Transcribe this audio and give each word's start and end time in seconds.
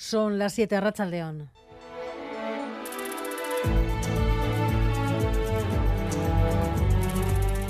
Son 0.00 0.38
las 0.38 0.54
7 0.54 0.76
a 0.76 1.04
León. 1.04 1.50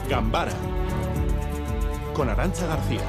Gambara 0.09 0.53
con 2.15 2.29
Arancha 2.29 2.67
García. 2.67 3.01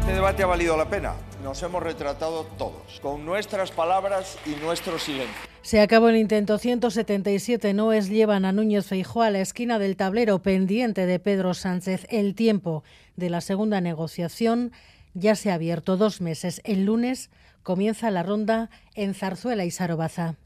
Este 0.00 0.12
debate 0.12 0.42
ha 0.42 0.46
valido 0.46 0.76
la 0.76 0.90
pena. 0.90 1.14
Nos 1.42 1.62
hemos 1.62 1.82
retratado 1.82 2.44
todos, 2.58 3.00
con 3.00 3.24
nuestras 3.24 3.70
palabras 3.70 4.38
y 4.44 4.50
nuestro 4.56 4.98
silencio. 4.98 5.47
Se 5.68 5.82
acabó 5.82 6.08
el 6.08 6.16
intento 6.16 6.56
177 6.56 7.74
noes 7.74 8.08
llevan 8.08 8.46
a 8.46 8.52
Núñez 8.52 8.86
Feijóo 8.86 9.20
a 9.20 9.28
la 9.28 9.42
esquina 9.42 9.78
del 9.78 9.96
tablero 9.96 10.38
pendiente 10.38 11.04
de 11.04 11.18
Pedro 11.18 11.52
Sánchez. 11.52 12.06
El 12.08 12.34
tiempo 12.34 12.84
de 13.16 13.28
la 13.28 13.42
segunda 13.42 13.82
negociación 13.82 14.72
ya 15.12 15.36
se 15.36 15.50
ha 15.50 15.54
abierto 15.56 15.98
dos 15.98 16.22
meses. 16.22 16.62
El 16.64 16.86
lunes 16.86 17.28
comienza 17.62 18.10
la 18.10 18.22
ronda 18.22 18.70
en 18.94 19.12
Zarzuela 19.12 19.66
y 19.66 19.70
Sarobaza. 19.70 20.36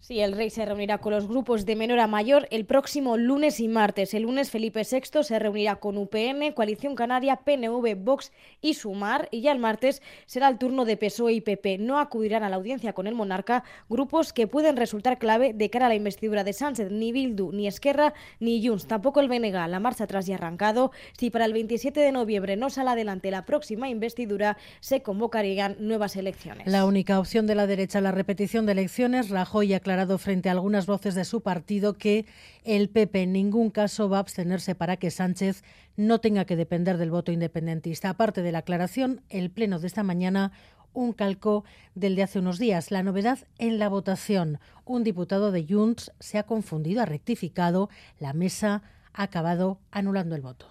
Sí, 0.00 0.20
el 0.20 0.32
rey 0.32 0.48
se 0.48 0.64
reunirá 0.64 0.98
con 0.98 1.12
los 1.12 1.26
grupos 1.26 1.66
de 1.66 1.74
menor 1.74 1.98
a 1.98 2.06
mayor 2.06 2.46
el 2.50 2.64
próximo 2.64 3.16
lunes 3.16 3.58
y 3.58 3.66
martes. 3.66 4.14
El 4.14 4.22
lunes 4.22 4.50
Felipe 4.50 4.82
VI 4.88 5.24
se 5.24 5.38
reunirá 5.38 5.76
con 5.76 5.98
UPN, 5.98 6.52
Coalición 6.54 6.94
Canaria, 6.94 7.36
PNV, 7.36 7.96
Vox 7.96 8.32
y 8.60 8.74
Sumar. 8.74 9.28
Y 9.32 9.40
ya 9.40 9.50
el 9.50 9.58
martes 9.58 10.00
será 10.26 10.48
el 10.48 10.56
turno 10.56 10.84
de 10.84 10.96
PSOE 10.96 11.32
y 11.32 11.40
PP. 11.40 11.78
No 11.78 11.98
acudirán 11.98 12.44
a 12.44 12.48
la 12.48 12.56
audiencia 12.56 12.92
con 12.92 13.08
el 13.08 13.16
monarca 13.16 13.64
grupos 13.88 14.32
que 14.32 14.46
pueden 14.46 14.76
resultar 14.76 15.18
clave 15.18 15.52
de 15.52 15.68
cara 15.68 15.86
a 15.86 15.88
la 15.88 15.96
investidura 15.96 16.44
de 16.44 16.52
Sánchez. 16.52 16.90
Ni 16.92 17.10
Bildu, 17.10 17.50
ni 17.52 17.66
Esquerra, 17.66 18.14
ni 18.38 18.66
Junts. 18.66 18.86
Tampoco 18.86 19.18
el 19.20 19.28
BNG. 19.28 19.68
La 19.68 19.80
marcha 19.80 20.04
atrás 20.04 20.28
y 20.28 20.32
arrancado. 20.32 20.92
Si 21.18 21.30
para 21.30 21.44
el 21.44 21.52
27 21.52 21.98
de 21.98 22.12
noviembre 22.12 22.56
no 22.56 22.70
sale 22.70 22.90
adelante 22.90 23.32
la 23.32 23.44
próxima 23.44 23.88
investidura, 23.88 24.58
se 24.78 25.02
convocarían 25.02 25.76
nuevas 25.80 26.14
elecciones. 26.14 26.68
La 26.68 26.86
única 26.86 27.18
opción 27.18 27.48
de 27.48 27.56
la 27.56 27.66
derecha, 27.66 28.00
la 28.00 28.12
repetición 28.12 28.64
de 28.64 28.72
elecciones, 28.72 29.28
Rajoy 29.28 29.74
aclarado 29.88 30.18
frente 30.18 30.50
a 30.50 30.52
algunas 30.52 30.84
voces 30.84 31.14
de 31.14 31.24
su 31.24 31.40
partido 31.40 31.94
que 31.94 32.26
el 32.62 32.90
PP 32.90 33.22
en 33.22 33.32
ningún 33.32 33.70
caso 33.70 34.10
va 34.10 34.18
a 34.18 34.20
abstenerse 34.20 34.74
para 34.74 34.98
que 34.98 35.10
Sánchez 35.10 35.62
no 35.96 36.20
tenga 36.20 36.44
que 36.44 36.56
depender 36.56 36.98
del 36.98 37.10
voto 37.10 37.32
independentista. 37.32 38.10
Aparte 38.10 38.42
de 38.42 38.52
la 38.52 38.58
aclaración, 38.58 39.22
el 39.30 39.50
pleno 39.50 39.78
de 39.78 39.86
esta 39.86 40.02
mañana 40.02 40.52
un 40.92 41.14
calco 41.14 41.64
del 41.94 42.16
de 42.16 42.24
hace 42.24 42.38
unos 42.38 42.58
días. 42.58 42.90
La 42.90 43.02
novedad 43.02 43.38
en 43.56 43.78
la 43.78 43.88
votación. 43.88 44.60
Un 44.84 45.04
diputado 45.04 45.52
de 45.52 45.64
Junts 45.66 46.12
se 46.20 46.36
ha 46.36 46.42
confundido, 46.42 47.00
ha 47.00 47.06
rectificado. 47.06 47.88
La 48.18 48.34
mesa 48.34 48.82
ha 49.14 49.22
acabado 49.22 49.78
anulando 49.90 50.34
el 50.34 50.42
voto. 50.42 50.66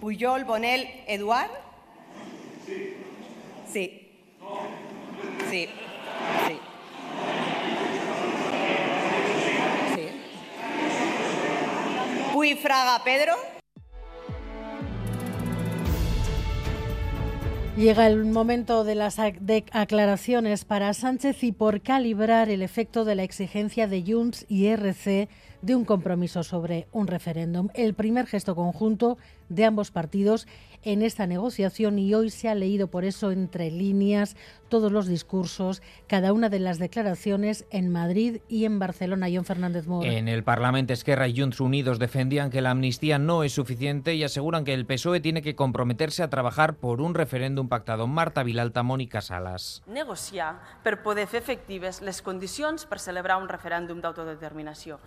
Puyol, 0.00 0.44
Bonel, 0.44 0.86
Eduard. 1.08 1.50
Sí. 2.64 2.94
Sí. 3.66 4.12
Sí. 5.50 5.68
sí. 6.46 6.55
Fraga 12.36 13.02
Pedro. 13.02 13.32
Llega 17.78 18.06
el 18.06 18.26
momento 18.26 18.84
de 18.84 18.94
las 18.94 19.18
aclaraciones 19.18 20.66
para 20.66 20.92
Sánchez 20.92 21.42
y 21.44 21.52
por 21.52 21.80
calibrar 21.80 22.50
el 22.50 22.60
efecto 22.60 23.06
de 23.06 23.14
la 23.14 23.22
exigencia 23.22 23.86
de 23.86 24.04
Junts 24.06 24.44
y 24.48 24.66
RC 24.66 25.28
de 25.66 25.74
un 25.74 25.84
compromiso 25.84 26.44
sobre 26.44 26.86
un 26.92 27.08
referéndum. 27.08 27.68
El 27.74 27.94
primer 27.94 28.26
gesto 28.26 28.54
conjunto 28.54 29.18
de 29.48 29.64
ambos 29.64 29.90
partidos 29.90 30.46
en 30.82 31.02
esta 31.02 31.26
negociación 31.26 31.98
y 31.98 32.14
hoy 32.14 32.30
se 32.30 32.48
ha 32.48 32.54
leído 32.54 32.86
por 32.86 33.04
eso 33.04 33.32
entre 33.32 33.72
líneas 33.72 34.36
todos 34.68 34.92
los 34.92 35.06
discursos, 35.06 35.82
cada 36.06 36.32
una 36.32 36.48
de 36.48 36.60
las 36.60 36.78
declaraciones 36.78 37.66
en 37.70 37.90
Madrid 37.90 38.38
y 38.48 38.64
en 38.64 38.78
Barcelona. 38.78 39.26
John 39.32 39.44
Fernández 39.44 39.86
Mora. 39.86 40.08
En 40.08 40.28
el 40.28 40.44
Parlamento 40.44 40.92
Esquerra 40.92 41.26
y 41.26 41.38
Junts 41.38 41.60
Unidos 41.60 41.98
defendían 41.98 42.50
que 42.50 42.60
la 42.60 42.70
amnistía 42.70 43.18
no 43.18 43.42
es 43.42 43.52
suficiente 43.52 44.14
y 44.14 44.22
aseguran 44.22 44.64
que 44.64 44.74
el 44.74 44.86
PSOE 44.86 45.20
tiene 45.20 45.42
que 45.42 45.56
comprometerse 45.56 46.22
a 46.22 46.30
trabajar 46.30 46.76
por 46.76 47.00
un 47.00 47.14
referéndum 47.14 47.68
pactado. 47.68 48.06
Marta 48.06 48.42
Vilalta, 48.42 48.82
Mónica 48.82 49.20
Salas. 49.20 49.82
Negociar 49.86 50.60
per 50.84 51.02
poder 51.02 51.26
fer 51.26 51.42
efectives 51.42 52.00
les 52.02 52.22
condicions 52.22 52.86
per 52.86 53.00
celebrar 53.02 53.40
un 53.42 53.48
referèndum 53.48 54.00
d'autodeterminació. 54.02 55.00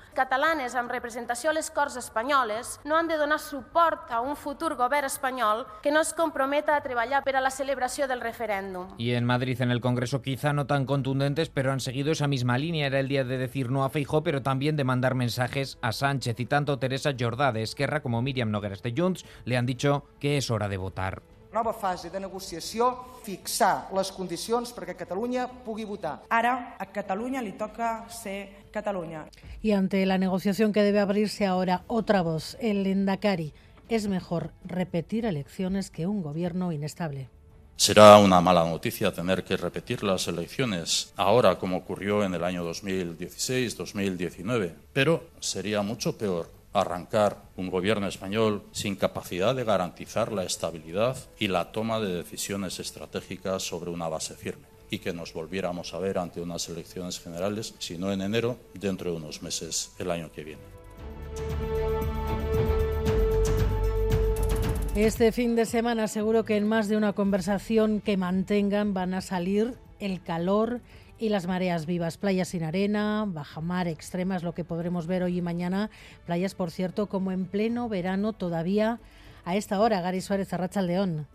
Catalanes 0.49 0.73
amb 0.73 0.89
representació 0.89 1.51
a 1.51 1.53
les 1.53 1.67
Corts 1.69 1.93
Espanyoles 1.99 2.79
no 2.81 2.95
han 2.97 3.05
de 3.07 3.19
donar 3.21 3.37
suport 3.37 4.09
a 4.09 4.21
un 4.25 4.33
futur 4.35 4.73
govern 4.79 5.05
espanyol 5.05 5.61
que 5.83 5.91
no 5.93 6.01
es 6.01 6.09
comprometa 6.17 6.73
a 6.75 6.81
treballar 6.81 7.19
per 7.23 7.35
a 7.37 7.41
la 7.41 7.51
celebració 7.51 8.07
del 8.07 8.19
referéndum. 8.19 8.87
Y 8.97 9.11
en 9.11 9.25
Madrid 9.25 9.61
en 9.61 9.69
el 9.69 9.79
Congreso 9.79 10.23
quizá 10.23 10.51
no 10.51 10.65
tan 10.65 10.87
contundentes, 10.87 11.49
pero 11.49 11.71
han 11.71 11.79
seguido 11.79 12.11
esa 12.11 12.27
misma 12.27 12.57
línea. 12.57 12.87
Era 12.87 12.99
el 12.99 13.07
día 13.07 13.23
de 13.23 13.37
decir 13.37 13.69
no 13.69 13.83
a 13.83 13.91
Feijó, 13.91 14.23
pero 14.23 14.41
también 14.41 14.75
de 14.75 14.85
mandar 14.85 15.13
mensajes 15.13 15.77
a 15.83 15.91
Sánchez. 15.91 16.39
Y 16.39 16.47
tanto 16.47 16.79
Teresa 16.79 17.11
Jordá 17.17 17.51
de 17.51 17.61
Esquerra 17.61 18.01
como 18.01 18.23
Miriam 18.23 18.49
Nogueras 18.49 18.81
de 18.81 18.95
Junts 18.97 19.25
le 19.45 19.55
han 19.55 19.67
dicho 19.67 20.05
que 20.19 20.37
es 20.37 20.49
hora 20.49 20.67
de 20.67 20.77
votar. 20.77 21.21
Nova 21.51 21.73
fase 21.73 22.11
de 22.13 22.19
negociació, 22.21 22.91
fixar 23.25 23.89
les 23.97 24.11
condicions 24.13 24.69
perquè 24.75 24.93
Catalunya 24.93 25.47
pugui 25.65 25.81
votar. 25.81 26.21
Ara 26.29 26.75
a 26.77 26.85
Catalunya 26.93 27.41
li 27.41 27.55
toca 27.57 28.05
ser 28.09 28.69
Catalunya. 28.71 29.25
Y 29.63 29.71
ante 29.71 30.05
la 30.05 30.19
negociación 30.19 30.71
que 30.71 30.83
debe 30.83 30.99
abrirse 30.99 31.47
ahora, 31.47 31.81
otra 31.87 32.21
voz, 32.21 32.55
el 32.59 32.85
Endacari. 32.85 33.51
Es 33.89 34.07
mejor 34.07 34.51
repetir 34.63 35.25
elecciones 35.25 35.89
que 35.89 36.05
un 36.05 36.21
gobierno 36.21 36.71
inestable. 36.71 37.29
Será 37.75 38.19
una 38.19 38.41
mala 38.41 38.63
noticia 38.65 39.11
tener 39.11 39.43
que 39.43 39.57
repetir 39.57 40.03
las 40.03 40.27
elecciones 40.27 41.11
ahora 41.15 41.57
como 41.57 41.77
ocurrió 41.77 42.23
en 42.23 42.35
el 42.35 42.43
año 42.43 42.63
2016-2019, 42.69 44.73
pero 44.93 45.23
sería 45.39 45.81
mucho 45.81 46.15
peor 46.15 46.58
arrancar 46.81 47.43
un 47.55 47.69
gobierno 47.69 48.07
español 48.07 48.63
sin 48.71 48.95
capacidad 48.95 49.55
de 49.55 49.63
garantizar 49.63 50.31
la 50.31 50.43
estabilidad 50.43 51.17
y 51.37 51.47
la 51.47 51.71
toma 51.71 51.99
de 51.99 52.13
decisiones 52.13 52.79
estratégicas 52.79 53.63
sobre 53.63 53.91
una 53.91 54.07
base 54.07 54.35
firme 54.35 54.67
y 54.89 54.99
que 54.99 55.13
nos 55.13 55.33
volviéramos 55.33 55.93
a 55.93 55.99
ver 55.99 56.17
ante 56.17 56.41
unas 56.41 56.67
elecciones 56.69 57.19
generales, 57.19 57.75
si 57.79 57.97
no 57.97 58.11
en 58.11 58.21
enero, 58.21 58.57
dentro 58.73 59.11
de 59.11 59.17
unos 59.17 59.41
meses 59.41 59.91
el 59.99 60.11
año 60.11 60.31
que 60.31 60.43
viene. 60.43 60.61
Este 64.95 65.31
fin 65.31 65.55
de 65.55 65.65
semana 65.65 66.07
seguro 66.07 66.43
que 66.43 66.57
en 66.57 66.67
más 66.67 66.89
de 66.89 66.97
una 66.97 67.13
conversación 67.13 68.01
que 68.01 68.17
mantengan 68.17 68.93
van 68.93 69.13
a 69.13 69.21
salir 69.21 69.75
el 69.99 70.21
calor 70.21 70.81
y 71.19 71.29
las 71.29 71.47
mareas 71.47 71.85
vivas. 71.85 72.17
Playas 72.17 72.49
sin 72.49 72.63
arena, 72.63 73.25
bajamar 73.27 73.87
extrema 73.87 74.35
es 74.35 74.43
lo 74.43 74.53
que 74.53 74.63
podremos 74.63 75.05
ver 75.05 75.23
hoy 75.23 75.37
y 75.37 75.41
mañana. 75.41 75.89
Playas, 76.25 76.55
por 76.55 76.71
cierto, 76.71 77.07
como 77.07 77.31
en 77.31 77.45
pleno 77.45 77.89
verano 77.89 78.33
todavía 78.33 78.99
a 79.45 79.55
esta 79.55 79.79
hora. 79.79 80.01
Gary 80.01 80.21
Suárez, 80.21 80.53
Arracha 80.53 80.81
León. 80.81 81.27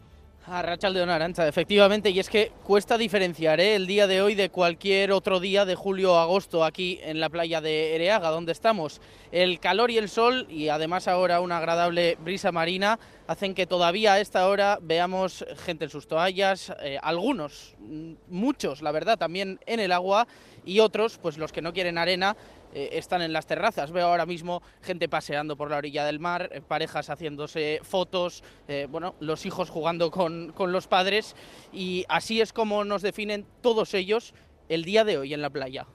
A 0.46 0.60
Rachaldeón 0.60 1.08
Arancha, 1.08 1.48
efectivamente, 1.48 2.10
y 2.10 2.20
es 2.20 2.28
que 2.28 2.52
cuesta 2.64 2.98
diferenciar 2.98 3.60
¿eh? 3.60 3.76
el 3.76 3.86
día 3.86 4.06
de 4.06 4.20
hoy 4.20 4.34
de 4.34 4.50
cualquier 4.50 5.10
otro 5.10 5.40
día 5.40 5.64
de 5.64 5.74
julio 5.74 6.12
o 6.12 6.18
agosto 6.18 6.66
aquí 6.66 7.00
en 7.02 7.18
la 7.18 7.30
playa 7.30 7.62
de 7.62 7.94
Ereaga, 7.94 8.28
donde 8.28 8.52
estamos. 8.52 9.00
El 9.32 9.58
calor 9.58 9.90
y 9.90 9.96
el 9.96 10.10
sol, 10.10 10.46
y 10.50 10.68
además 10.68 11.08
ahora 11.08 11.40
una 11.40 11.56
agradable 11.56 12.18
brisa 12.20 12.52
marina, 12.52 12.98
hacen 13.26 13.54
que 13.54 13.66
todavía 13.66 14.12
a 14.12 14.20
esta 14.20 14.46
hora 14.46 14.78
veamos 14.82 15.46
gente 15.64 15.84
en 15.84 15.90
sus 15.90 16.06
toallas, 16.06 16.74
eh, 16.82 16.98
algunos, 17.02 17.74
mm, 17.78 18.12
muchos, 18.28 18.82
la 18.82 18.92
verdad, 18.92 19.16
también 19.16 19.58
en 19.64 19.80
el 19.80 19.92
agua, 19.92 20.28
y 20.64 20.80
otros, 20.80 21.18
pues 21.18 21.38
los 21.38 21.52
que 21.52 21.62
no 21.62 21.72
quieren 21.72 21.98
arena, 21.98 22.36
eh, 22.72 22.90
están 22.92 23.22
en 23.22 23.32
las 23.32 23.46
terrazas. 23.46 23.92
Veo 23.92 24.06
ahora 24.06 24.26
mismo 24.26 24.62
gente 24.82 25.08
paseando 25.08 25.56
por 25.56 25.70
la 25.70 25.76
orilla 25.76 26.04
del 26.04 26.18
mar, 26.18 26.50
eh, 26.52 26.60
parejas 26.60 27.08
haciéndose 27.08 27.80
fotos, 27.82 28.42
eh, 28.68 28.88
bueno, 28.90 29.14
los 29.20 29.46
hijos 29.46 29.70
jugando 29.70 30.10
con, 30.10 30.52
con 30.52 30.72
los 30.72 30.88
padres 30.88 31.36
y 31.72 32.04
así 32.08 32.40
es 32.40 32.52
como 32.52 32.84
nos 32.84 33.02
definen 33.02 33.46
todos 33.60 33.94
ellos 33.94 34.34
el 34.68 34.84
día 34.84 35.04
de 35.04 35.18
hoy 35.18 35.34
en 35.34 35.42
la 35.42 35.50
playa. 35.50 35.86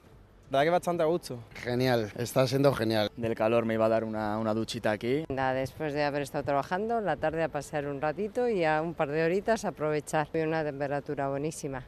Da 0.50 0.64
que 0.64 0.72
bastante 0.72 1.04
a 1.04 1.06
gusto. 1.06 1.44
Genial, 1.54 2.12
está 2.18 2.48
siendo 2.48 2.74
genial. 2.74 3.12
Del 3.16 3.36
calor 3.36 3.66
me 3.66 3.76
iba 3.76 3.86
a 3.86 3.90
dar 3.90 4.04
una, 4.04 4.40
una 4.40 4.56
duchita 4.56 4.90
aquí. 4.90 5.26
Nada, 5.30 5.54
después 5.54 5.94
de 5.94 6.04
haber 6.04 6.24
estado 6.24 6.44
trabajando, 6.44 7.02
la 7.02 7.18
tarde 7.18 7.44
a 7.44 7.50
pasar 7.50 7.86
un 7.86 8.02
ratito 8.02 8.50
y 8.50 8.64
a 8.66 8.82
un 8.82 8.96
par 8.96 9.10
de 9.10 9.24
horitas 9.24 9.64
aprovechar. 9.64 10.28
Y 10.34 10.40
una 10.40 10.64
temperatura 10.64 11.30
buenísima. 11.30 11.86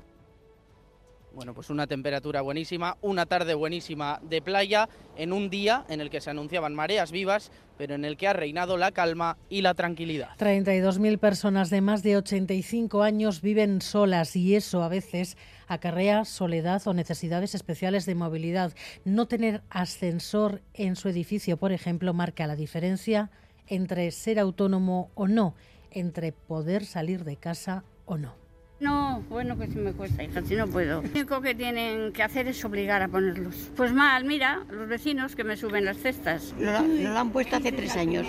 Bueno, 1.34 1.54
pues 1.54 1.70
una 1.70 1.88
temperatura 1.88 2.42
buenísima, 2.42 2.98
una 3.02 3.26
tarde 3.26 3.54
buenísima 3.54 4.20
de 4.22 4.42
playa, 4.42 4.90
en 5.16 5.32
un 5.32 5.50
día 5.50 5.86
en 5.88 6.02
el 6.02 6.10
que 6.10 6.20
se 6.20 6.30
anunciaban 6.30 6.76
mareas 6.76 7.12
vivas, 7.12 7.52
pero 7.78 7.96
en 7.96 8.04
el 8.04 8.18
que 8.18 8.28
ha 8.28 8.34
reinado 8.34 8.76
la 8.76 8.92
calma 8.92 9.38
y 9.50 9.62
la 9.62 9.74
tranquilidad. 9.74 10.36
32.000 10.38 11.18
personas 11.20 11.70
de 11.70 11.80
más 11.80 12.04
de 12.04 12.18
85 12.18 13.02
años 13.02 13.42
viven 13.42 13.82
solas 13.82 14.36
y 14.36 14.56
eso 14.56 14.84
a 14.84 14.90
veces 14.90 15.38
acarrea 15.68 16.26
soledad 16.26 16.82
o 16.86 16.94
necesidades 16.94 17.56
especiales 17.56 18.06
de 18.06 18.16
movilidad. 18.16 18.74
No 19.06 19.28
tener 19.28 19.64
ascensor 19.70 20.62
en 20.74 20.98
su 20.98 21.08
edificio, 21.08 21.56
por 21.56 21.72
ejemplo, 21.72 22.14
marca 22.14 22.46
la 22.46 22.58
diferencia 22.58 23.32
entre 23.68 24.12
ser 24.12 24.38
autónomo 24.38 25.12
o 25.16 25.28
no 25.28 25.56
entre 25.92 26.32
poder 26.32 26.86
salir 26.86 27.24
de 27.24 27.38
casa 27.38 27.84
o 28.06 28.18
no. 28.18 28.41
No, 28.82 29.24
bueno 29.30 29.60
que 29.60 29.68
sí 29.68 29.78
me 29.78 29.94
cuesta, 29.94 30.24
hija, 30.24 30.42
si 30.42 30.56
no 30.56 30.68
puedo. 30.68 31.04
Lo 31.04 31.10
único 31.10 31.40
que 31.40 31.54
tienen 31.54 32.12
que 32.12 32.24
hacer 32.24 32.48
es 32.48 32.66
obligar 32.66 33.04
a 33.04 33.08
ponerlos. 33.08 33.70
Pues 33.76 33.94
mal, 33.94 34.26
mira, 34.26 34.66
los 34.72 34.90
vecinos 34.90 35.36
que 35.36 35.44
me 35.44 35.56
suben 35.56 35.86
las 35.86 35.98
cestas. 35.98 36.56
Lo, 36.60 36.82
lo 36.82 37.20
han 37.20 37.30
puesto 37.30 37.58
hace 37.58 37.72
tres 37.72 37.96
años. 37.96 38.26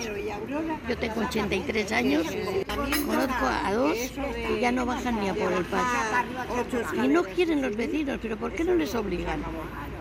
Yo 0.87 0.97
tengo 0.97 1.21
83 1.21 1.91
años, 1.91 2.27
conozco 2.67 3.45
a 3.47 3.73
dos 3.73 3.97
y 4.55 4.59
ya 4.59 4.71
no 4.71 4.85
bajan 4.85 5.19
ni 5.19 5.29
a 5.29 5.33
por 5.33 5.51
el 5.51 5.65
paso. 5.65 7.03
Y 7.03 7.07
no 7.07 7.23
quieren 7.23 7.63
los 7.63 7.75
vecinos, 7.75 8.19
pero 8.21 8.37
¿por 8.37 8.53
qué 8.53 8.63
no 8.63 8.75
les 8.75 8.93
obligan? 8.93 9.41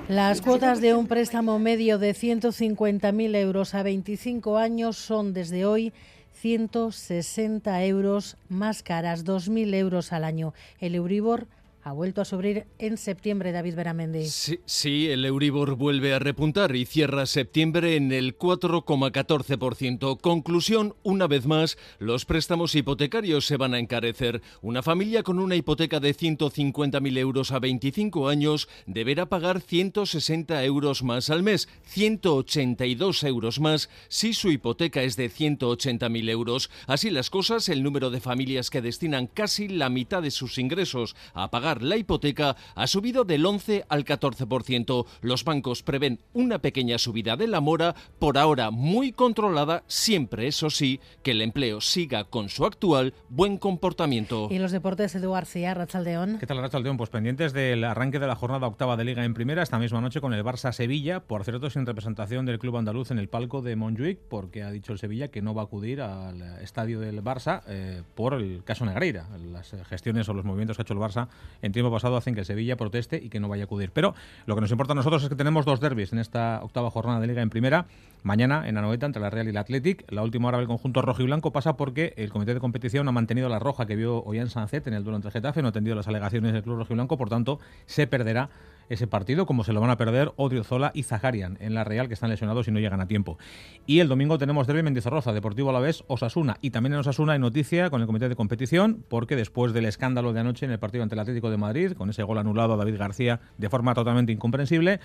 Las 0.08 0.42
cuotas 0.42 0.82
de 0.82 0.94
un 0.94 1.06
préstamo 1.06 1.58
medio 1.58 1.98
de 1.98 2.12
150.000 2.12 3.36
euros 3.36 3.74
a 3.74 3.82
25 3.82 4.58
años 4.58 4.98
son 4.98 5.32
desde 5.32 5.64
hoy 5.64 5.94
160 6.32 7.84
euros 7.84 8.36
más 8.48 8.82
caras, 8.82 9.24
2.000 9.24 9.74
euros 9.74 10.12
al 10.12 10.24
año. 10.24 10.54
El 10.80 10.94
Euribor 10.94 11.46
ha 11.84 11.92
vuelto 11.92 12.20
a 12.20 12.24
subir 12.24 12.66
en 12.78 12.96
septiembre, 12.96 13.50
David 13.50 13.74
Beramendi. 13.74 14.26
Sí, 14.26 14.60
sí, 14.64 15.08
el 15.08 15.24
Euribor 15.24 15.74
vuelve 15.74 16.14
a 16.14 16.20
repuntar 16.20 16.76
y 16.76 16.86
cierra 16.86 17.26
septiembre 17.26 17.96
en 17.96 18.12
el 18.12 18.38
4,14%. 18.38 20.20
Conclusión, 20.20 20.94
una 21.02 21.26
vez 21.26 21.46
más, 21.46 21.76
los 21.98 22.24
préstamos 22.24 22.74
hipotecarios 22.76 23.46
se 23.46 23.56
van 23.56 23.74
a 23.74 23.80
encarecer. 23.80 24.42
Una 24.60 24.82
familia 24.82 25.24
con 25.24 25.40
una 25.40 25.56
hipoteca 25.56 25.98
de 25.98 26.14
150.000 26.14 27.18
euros 27.18 27.50
a 27.50 27.58
25 27.58 28.28
años 28.28 28.68
deberá 28.86 29.26
pagar 29.26 29.60
160 29.60 30.64
euros 30.64 31.02
más 31.02 31.30
al 31.30 31.42
mes, 31.42 31.68
182 31.84 33.24
euros 33.24 33.58
más 33.58 33.90
si 34.08 34.34
su 34.34 34.50
hipoteca 34.50 35.02
es 35.02 35.16
de 35.16 35.30
180.000 35.30 36.30
euros. 36.30 36.70
Así 36.86 37.10
las 37.10 37.30
cosas, 37.30 37.68
el 37.68 37.82
número 37.82 38.10
de 38.10 38.20
familias 38.20 38.70
que 38.70 38.82
destinan 38.82 39.26
casi 39.26 39.66
la 39.66 39.88
mitad 39.88 40.22
de 40.22 40.30
sus 40.30 40.58
ingresos 40.58 41.16
a 41.34 41.50
pagar 41.50 41.71
la 41.80 41.96
hipoteca 41.96 42.56
ha 42.74 42.86
subido 42.86 43.24
del 43.24 43.46
11 43.46 43.86
al 43.88 44.04
14%. 44.04 45.06
Los 45.20 45.44
bancos 45.44 45.82
prevén 45.82 46.18
una 46.32 46.58
pequeña 46.58 46.98
subida 46.98 47.36
de 47.36 47.46
la 47.46 47.60
mora, 47.60 47.94
por 48.18 48.36
ahora 48.36 48.70
muy 48.72 49.12
controlada, 49.12 49.84
siempre 49.86 50.48
eso 50.48 50.68
sí, 50.68 51.00
que 51.22 51.30
el 51.30 51.40
empleo 51.40 51.80
siga 51.80 52.24
con 52.24 52.48
su 52.48 52.66
actual 52.66 53.14
buen 53.28 53.58
comportamiento. 53.58 54.48
Y 54.50 54.58
los 54.58 54.72
deportes, 54.72 55.14
Edu 55.14 55.32
García, 55.32 55.72
Rachaldeón. 55.74 56.38
¿Qué 56.38 56.46
tal, 56.46 56.58
Rachaldeón? 56.58 56.96
Pues 56.96 57.10
pendientes 57.10 57.52
del 57.52 57.84
arranque 57.84 58.18
de 58.18 58.26
la 58.26 58.34
jornada 58.34 58.66
octava 58.66 58.96
de 58.96 59.04
Liga 59.04 59.24
en 59.24 59.34
Primera 59.34 59.62
esta 59.62 59.78
misma 59.78 60.00
noche 60.00 60.20
con 60.20 60.34
el 60.34 60.44
Barça-Sevilla, 60.44 61.20
por 61.20 61.44
cierto, 61.44 61.70
sin 61.70 61.86
representación 61.86 62.44
del 62.44 62.58
club 62.58 62.76
andaluz 62.76 63.10
en 63.10 63.18
el 63.18 63.28
palco 63.28 63.62
de 63.62 63.76
Montjuic, 63.76 64.18
porque 64.18 64.62
ha 64.62 64.70
dicho 64.70 64.92
el 64.92 64.98
Sevilla 64.98 65.28
que 65.28 65.42
no 65.42 65.54
va 65.54 65.62
a 65.62 65.64
acudir 65.66 66.00
al 66.00 66.42
estadio 66.60 67.00
del 67.00 67.22
Barça 67.22 67.62
eh, 67.68 68.02
por 68.14 68.34
el 68.34 68.64
caso 68.64 68.84
Negreira, 68.84 69.28
las 69.52 69.74
gestiones 69.88 70.28
o 70.28 70.34
los 70.34 70.44
movimientos 70.44 70.76
que 70.76 70.82
ha 70.82 70.84
hecho 70.84 70.94
el 70.94 71.00
Barça 71.00 71.28
en 71.62 71.72
tiempo 71.72 71.90
pasado 71.90 72.16
hacen 72.16 72.34
que 72.34 72.44
Sevilla 72.44 72.76
proteste 72.76 73.20
y 73.22 73.28
que 73.28 73.40
no 73.40 73.48
vaya 73.48 73.62
a 73.62 73.66
acudir. 73.66 73.90
Pero 73.92 74.14
lo 74.46 74.54
que 74.54 74.60
nos 74.60 74.70
importa 74.70 74.92
a 74.92 74.96
nosotros 74.96 75.22
es 75.22 75.28
que 75.28 75.36
tenemos 75.36 75.64
dos 75.64 75.80
derbis 75.80 76.12
en 76.12 76.18
esta 76.18 76.60
octava 76.62 76.90
jornada 76.90 77.20
de 77.20 77.26
Liga 77.26 77.42
en 77.42 77.50
Primera. 77.50 77.86
Mañana 78.22 78.68
en 78.68 78.76
Anoeta 78.76 79.06
entre 79.06 79.22
la 79.22 79.30
Real 79.30 79.46
y 79.46 79.50
el 79.50 79.56
Athletic. 79.56 80.04
La 80.10 80.22
última 80.22 80.48
hora 80.48 80.58
del 80.58 80.66
conjunto 80.66 81.02
rojo 81.02 81.22
y 81.22 81.24
blanco 81.24 81.52
pasa 81.52 81.76
porque 81.76 82.12
el 82.16 82.30
comité 82.30 82.54
de 82.54 82.60
competición 82.60 83.08
ha 83.08 83.12
mantenido 83.12 83.48
la 83.48 83.58
roja 83.58 83.86
que 83.86 83.96
vio 83.96 84.22
Ollán 84.24 84.50
Sancet 84.50 84.86
en 84.86 84.94
el 84.94 85.04
duelo 85.04 85.16
entre 85.16 85.30
Getafe, 85.30 85.62
no 85.62 85.68
ha 85.68 85.70
atendido 85.70 85.96
las 85.96 86.08
alegaciones 86.08 86.52
del 86.52 86.62
club 86.62 86.78
rojo 86.78 86.92
y 86.92 86.96
blanco, 86.96 87.16
por 87.16 87.28
tanto 87.28 87.58
se 87.86 88.06
perderá 88.06 88.50
ese 88.88 89.06
partido, 89.06 89.46
como 89.46 89.64
se 89.64 89.72
lo 89.72 89.80
van 89.80 89.90
a 89.90 89.96
perder 89.96 90.32
Odriozola 90.36 90.90
y 90.94 91.04
Zaharian 91.04 91.56
en 91.60 91.74
la 91.74 91.84
Real, 91.84 92.08
que 92.08 92.14
están 92.14 92.30
lesionados 92.30 92.68
y 92.68 92.70
no 92.70 92.80
llegan 92.80 93.00
a 93.00 93.06
tiempo. 93.06 93.38
Y 93.86 94.00
el 94.00 94.08
domingo 94.08 94.38
tenemos 94.38 94.66
Derby 94.66 94.82
Mendizorroza, 94.82 95.32
Deportivo 95.32 95.70
Alavés, 95.70 96.04
Osasuna. 96.08 96.56
Y 96.60 96.70
también 96.70 96.94
en 96.94 96.98
Osasuna 97.00 97.32
hay 97.32 97.38
noticia 97.38 97.90
con 97.90 98.00
el 98.00 98.06
comité 98.06 98.28
de 98.28 98.36
competición, 98.36 99.04
porque 99.08 99.36
después 99.36 99.72
del 99.72 99.86
escándalo 99.86 100.32
de 100.32 100.40
anoche 100.40 100.66
en 100.66 100.72
el 100.72 100.78
partido 100.78 101.02
ante 101.02 101.14
el 101.14 101.20
Atlético 101.20 101.50
de 101.50 101.51
Madrid, 101.56 101.92
con 101.92 102.10
ese 102.10 102.22
gol 102.22 102.38
anulado 102.38 102.74
a 102.74 102.76
David 102.76 102.98
García 102.98 103.40
de 103.58 103.68
forma 103.68 103.94
totalmente 103.94 104.32
incomprensible, 104.32 105.00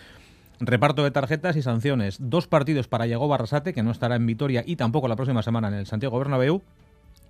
Reparto 0.60 1.04
de 1.04 1.12
tarjetas 1.12 1.56
y 1.56 1.62
sanciones. 1.62 2.18
Dos 2.20 2.48
partidos 2.48 2.88
para 2.88 3.06
Yago 3.06 3.28
Barrasate, 3.28 3.74
que 3.74 3.84
no 3.84 3.92
estará 3.92 4.16
en 4.16 4.26
Vitoria 4.26 4.64
y 4.66 4.76
tampoco 4.76 5.08
la 5.08 5.16
próxima 5.16 5.44
semana 5.44 5.68
en 5.68 5.76
el 5.76 5.86
Santiago 5.86 6.18
Bernabéu. 6.18 6.64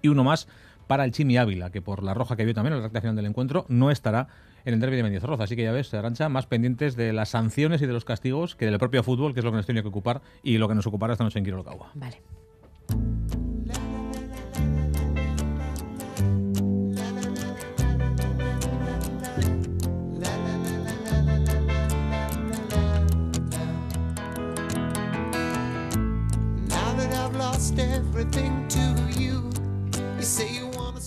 Y 0.01 0.07
uno 0.07 0.23
más 0.23 0.47
para 0.87 1.03
el 1.03 1.11
Chimi 1.11 1.37
Ávila, 1.37 1.69
que 1.69 1.81
por 1.81 2.03
la 2.03 2.13
roja 2.13 2.37
que 2.37 2.45
vio 2.45 2.53
también 2.53 2.73
en 2.73 2.79
la 2.79 2.85
recta 2.85 3.01
final 3.01 3.17
del 3.17 3.25
encuentro, 3.25 3.65
no 3.67 3.91
estará 3.91 4.29
en 4.63 4.75
el 4.75 4.79
derby 4.79 4.95
de 4.95 5.03
Mendizorroza. 5.03 5.43
Así 5.43 5.57
que 5.57 5.63
ya 5.63 5.73
ves, 5.73 5.93
Arancha, 5.93 6.29
más 6.29 6.45
pendientes 6.45 6.95
de 6.95 7.11
las 7.11 7.29
sanciones 7.29 7.81
y 7.81 7.85
de 7.85 7.93
los 7.93 8.05
castigos 8.05 8.55
que 8.55 8.65
del 8.65 8.79
propio 8.79 9.03
fútbol, 9.03 9.33
que 9.33 9.41
es 9.41 9.43
lo 9.43 9.51
que 9.51 9.57
nos 9.57 9.65
tiene 9.65 9.81
que 9.81 9.89
ocupar 9.89 10.21
y 10.41 10.57
lo 10.57 10.69
que 10.69 10.75
nos 10.75 10.87
ocupará 10.87 11.13
esta 11.13 11.25
noche 11.25 11.39
en 11.39 11.45
Quirolocagua. 11.45 11.91
Vale. 11.95 12.21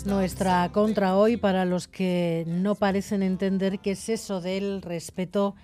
Nuestra 0.05 0.73
contra 0.73 1.17
hoy 1.17 1.37
para 1.37 1.65
los 1.65 1.87
que 1.87 2.45
no 2.49 2.75
parecen 2.75 3.23
entender 3.23 3.79
qué 3.79 3.93
es 3.93 4.09
eso 4.09 4.41
del 4.41 4.83
respeto 4.83 5.55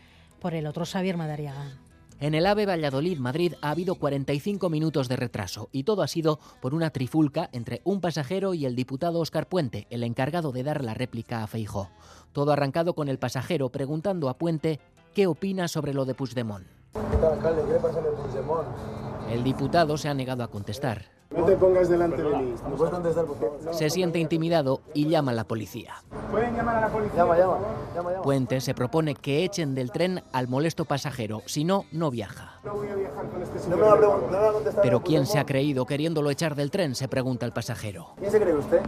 por 0.40 0.54
el 0.54 0.64
otro, 0.64 0.84
Xavier 0.86 1.16
Madariaga. 1.16 1.72
En 2.20 2.36
el 2.36 2.46
AVE 2.46 2.66
Valladolid-Madrid 2.66 3.54
ha 3.62 3.70
habido 3.70 3.96
45 3.96 4.70
minutos 4.70 5.08
de 5.08 5.16
retraso 5.16 5.68
y 5.72 5.82
todo 5.82 6.02
ha 6.02 6.08
sido 6.08 6.38
por 6.62 6.72
una 6.72 6.90
trifulca 6.90 7.50
entre 7.52 7.80
un 7.82 8.00
pasajero 8.00 8.54
y 8.54 8.64
el 8.64 8.76
diputado 8.76 9.18
Óscar 9.18 9.48
Puente, 9.48 9.88
el 9.90 10.04
encargado 10.04 10.52
de 10.52 10.62
dar 10.62 10.84
la 10.84 10.94
réplica 10.94 11.42
a 11.42 11.48
Feijó. 11.48 11.90
Todo 12.30 12.52
arrancado 12.52 12.94
con 12.94 13.08
el 13.08 13.18
pasajero 13.18 13.70
preguntando 13.70 14.28
a 14.28 14.38
Puente 14.38 14.78
qué 15.14 15.26
opina 15.26 15.66
sobre 15.66 15.94
lo 15.94 16.04
de 16.04 16.14
Puigdemont. 16.14 16.64
¿Qué 16.92 17.16
tal, 17.16 17.32
alcalde? 17.32 17.62
¿Qué 17.66 17.72
le 17.72 17.80
pasa 17.80 17.98
en 17.98 18.06
el 18.06 18.12
Puigdemont? 18.12 18.95
El 19.30 19.42
diputado 19.42 19.98
se 19.98 20.08
ha 20.08 20.14
negado 20.14 20.44
a 20.44 20.48
contestar. 20.48 21.16
No 21.30 21.44
te 21.44 21.56
pongas 21.56 21.88
delante 21.88 22.22
de 22.22 22.36
mí. 22.36 22.54
¿Me 22.70 22.76
puedes 22.76 22.94
contestar, 22.94 23.24
por 23.24 23.36
favor? 23.36 23.74
Se 23.74 23.90
siente 23.90 24.20
intimidado 24.20 24.80
y 24.94 25.08
llama 25.08 25.32
a 25.32 25.34
la 25.34 25.44
policía. 25.44 25.94
¿Pueden 26.30 26.54
llamar 26.54 26.76
a 26.76 26.80
la 26.82 26.88
policía? 26.88 27.16
Llama, 27.16 27.36
llama. 27.36 27.58
llama, 27.94 28.10
llama. 28.12 28.22
Puente 28.22 28.60
se 28.60 28.74
propone 28.74 29.14
que 29.16 29.44
echen 29.44 29.74
del 29.74 29.90
tren 29.90 30.22
al 30.32 30.46
molesto 30.46 30.84
pasajero, 30.84 31.42
si 31.46 31.64
no, 31.64 31.84
no 31.90 32.12
viaja. 32.12 32.60
No 32.64 32.74
voy 32.74 32.88
a 32.88 32.94
viajar 32.94 33.26
con 33.28 33.42
este 33.42 33.58
señor. 33.58 33.78
No 33.78 33.84
me 33.84 33.90
va 33.90 33.94
a, 33.94 33.98
preguntar, 33.98 34.30
no 34.30 34.36
me 34.38 34.44
va 34.44 34.48
a 34.48 34.52
contestar. 34.52 34.82
Pero 34.82 35.02
¿quién 35.02 35.26
se 35.26 35.38
ha 35.40 35.44
creído 35.44 35.84
queriéndolo 35.84 36.30
echar 36.30 36.54
del 36.54 36.70
tren? 36.70 36.94
Se 36.94 37.08
pregunta 37.08 37.44
el 37.44 37.52
pasajero. 37.52 38.12
¿Quién 38.18 38.30
se 38.30 38.40
cree 38.40 38.54
usted? 38.54 38.80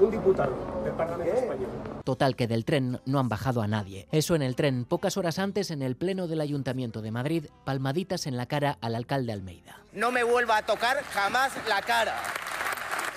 Un 0.00 0.10
diputado 0.10 0.82
del 0.84 0.92
Parlamento 0.92 1.34
Español. 1.34 1.68
Total 2.04 2.36
que 2.36 2.46
del 2.46 2.64
tren 2.64 3.00
no 3.06 3.18
han 3.18 3.28
bajado 3.28 3.62
a 3.62 3.66
nadie. 3.66 4.06
Eso 4.12 4.34
en 4.34 4.42
el 4.42 4.54
tren, 4.54 4.84
pocas 4.84 5.16
horas 5.16 5.38
antes 5.38 5.70
en 5.70 5.82
el 5.82 5.96
pleno 5.96 6.28
del 6.28 6.40
Ayuntamiento 6.40 7.00
de 7.00 7.10
Madrid, 7.10 7.46
palmaditas 7.64 8.26
en 8.26 8.36
la 8.36 8.46
cara 8.46 8.78
al 8.80 8.94
alcalde 8.94 9.32
Almeida. 9.32 9.80
No 9.92 10.12
me 10.12 10.22
vuelva 10.22 10.58
a 10.58 10.66
tocar 10.66 11.02
jamás 11.04 11.52
la 11.68 11.80
cara. 11.80 12.14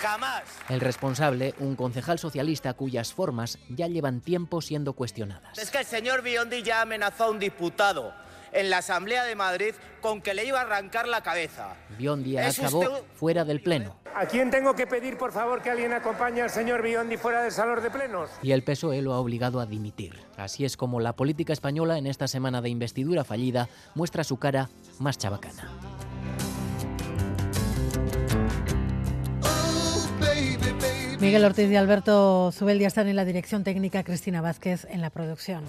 Jamás. 0.02 0.44
El 0.70 0.80
responsable, 0.80 1.54
un 1.60 1.76
concejal 1.76 2.20
socialista 2.20 2.74
cuyas 2.74 3.14
formas 3.14 3.60
ya 3.68 3.88
llevan 3.88 4.22
tiempo 4.22 4.62
siendo 4.62 4.94
cuestionadas. 4.94 5.58
Es 5.58 5.72
que 5.72 5.80
el 5.80 5.86
señor 5.86 6.22
Biondi 6.22 6.64
ya 6.64 6.82
amenazó 6.82 7.26
a 7.26 7.32
un 7.32 7.40
diputado 7.40 8.14
en 8.52 8.70
la 8.70 8.80
Asamblea 8.80 9.24
de 9.24 9.36
Madrid 9.36 9.74
con 10.02 10.22
que 10.22 10.34
le 10.34 10.46
iba 10.46 10.60
a 10.60 10.64
arrancar 10.64 11.08
la 11.08 11.22
cabeza. 11.22 11.76
Biondi 11.98 12.38
acabó 12.38 12.80
usted... 12.80 13.04
fuera 13.16 13.46
del 13.46 13.62
pleno. 13.62 13.98
¿A 14.16 14.26
quién 14.26 14.50
tengo 14.50 14.76
que 14.76 14.88
pedir, 14.88 15.18
por 15.18 15.32
favor, 15.32 15.62
que 15.62 15.70
alguien 15.70 15.94
acompañe 15.94 16.42
al 16.42 16.50
señor 16.50 16.82
Biondi 16.82 17.18
fuera 17.18 17.44
del 17.44 17.52
salón 17.52 17.82
de 17.82 17.92
plenos? 17.92 18.30
Y 18.42 18.52
el 18.52 18.64
PSOE 18.64 19.02
lo 19.02 19.14
ha 19.14 19.20
obligado 19.20 19.60
a 19.60 19.66
dimitir. 19.66 20.20
Así 20.38 20.66
es 20.66 20.78
como 20.78 21.00
la 21.00 21.14
política 21.14 21.54
española 21.54 21.98
en 21.98 22.08
esta 22.08 22.28
semana 22.28 22.62
de 22.62 22.70
investidura 22.70 23.24
fallida 23.24 23.70
muestra 23.96 24.24
su 24.24 24.38
cara 24.38 24.70
más 25.00 25.18
chabacana. 25.18 25.70
Miguel 31.20 31.44
Ortiz 31.44 31.70
y 31.70 31.76
Alberto 31.76 32.50
Zubeldia 32.54 32.88
están 32.88 33.10
en 33.10 33.18
la 33.18 33.26
dirección 33.26 33.66
técnica, 33.66 34.06
Cristina 34.06 34.40
Vázquez 34.40 34.88
en 34.90 35.02
la 35.02 35.10
producción. 35.10 35.66